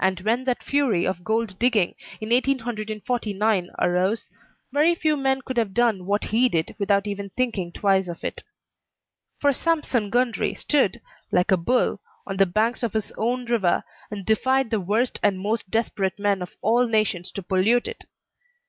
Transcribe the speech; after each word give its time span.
And 0.00 0.18
when 0.22 0.42
that 0.42 0.60
fury 0.64 1.06
of 1.06 1.22
gold 1.22 1.56
digging 1.60 1.94
in 2.20 2.30
1849 2.30 3.70
arose, 3.78 4.28
very 4.72 4.96
few 4.96 5.16
men 5.16 5.40
could 5.42 5.56
have 5.56 5.72
done 5.72 6.04
what 6.04 6.24
he 6.34 6.48
did 6.48 6.74
without 6.80 7.06
even 7.06 7.30
thinking 7.36 7.70
twice 7.70 8.08
of 8.08 8.24
it. 8.24 8.42
For 9.38 9.52
Sampson 9.52 10.10
Gundry 10.10 10.54
stood, 10.54 11.00
like 11.30 11.52
a 11.52 11.56
bull, 11.56 12.00
on 12.26 12.38
the 12.38 12.46
banks 12.46 12.82
of 12.82 12.92
his 12.92 13.12
own 13.16 13.44
river, 13.44 13.84
and 14.10 14.26
defied 14.26 14.70
the 14.70 14.80
worst 14.80 15.20
and 15.22 15.38
most 15.38 15.70
desperate 15.70 16.18
men 16.18 16.42
of 16.42 16.56
all 16.60 16.88
nations 16.88 17.30
to 17.30 17.40
pollute 17.44 17.86
it. 17.86 18.04